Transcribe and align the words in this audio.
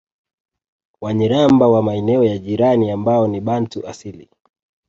Wanyiramba 1.01 1.67
wa 1.67 1.83
maeneo 1.83 2.23
ya 2.23 2.37
jirani 2.37 2.91
ambao 2.91 3.27
ni 3.27 3.41
Bantu 3.41 3.87
asili 3.87 4.29